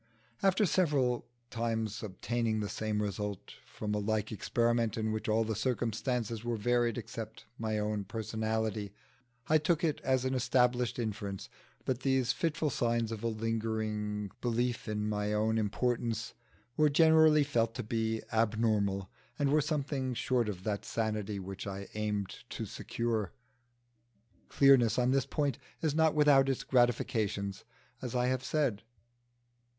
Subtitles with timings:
[0.41, 5.55] After several times obtaining the same result from a like experiment in which all the
[5.55, 8.95] circumstances were varied except my own personality,
[9.47, 11.49] I took it as an established inference
[11.85, 16.33] that these fitful signs of a lingering belief in my own importance
[16.75, 19.07] were generally felt to be abnormal,
[19.37, 23.33] and were something short of that sanity which I aimed to secure.
[24.49, 27.65] Clearness on this point is not without its gratifications,
[28.01, 28.81] as I have said.